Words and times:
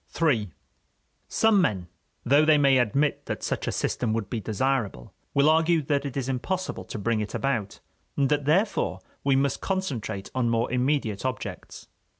III 0.19 0.49
Some 1.27 1.61
men, 1.61 1.87
though 2.25 2.43
they 2.43 2.57
may 2.57 2.79
admit 2.79 3.27
that 3.27 3.43
such 3.43 3.67
a 3.67 3.71
system 3.71 4.13
would 4.13 4.31
be 4.31 4.39
desirable, 4.39 5.13
will 5.35 5.47
argue 5.47 5.83
that 5.83 6.07
it 6.07 6.17
is 6.17 6.27
impossible 6.27 6.85
to 6.85 6.97
bring 6.97 7.19
it 7.21 7.35
about, 7.35 7.81
and 8.17 8.27
that 8.29 8.45
therefore 8.45 9.01
we 9.23 9.35
must 9.35 9.61
concentrate 9.61 10.31
on 10.33 10.49
more 10.49 10.71
immediate 10.71 11.23
objects. 11.23 11.87